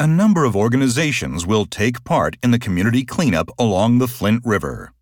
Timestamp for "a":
0.00-0.06